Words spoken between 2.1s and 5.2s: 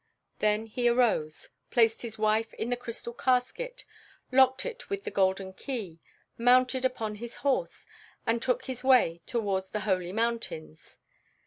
wife in the crystal casket, locked it with the